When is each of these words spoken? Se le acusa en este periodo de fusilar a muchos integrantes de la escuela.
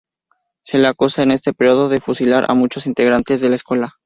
Se 0.63 0.79
le 0.79 0.87
acusa 0.87 1.21
en 1.21 1.29
este 1.29 1.53
periodo 1.53 1.87
de 1.87 2.01
fusilar 2.01 2.49
a 2.49 2.55
muchos 2.55 2.87
integrantes 2.87 3.39
de 3.39 3.49
la 3.49 3.55
escuela. 3.55 3.97